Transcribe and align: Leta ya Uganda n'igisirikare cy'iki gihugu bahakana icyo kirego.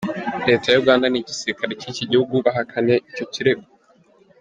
Leta 0.49 0.67
ya 0.69 0.79
Uganda 0.81 1.05
n'igisirikare 1.09 1.71
cy'iki 1.81 2.03
gihugu 2.11 2.33
bahakana 2.45 2.93
icyo 3.09 3.25
kirego. 3.33 3.65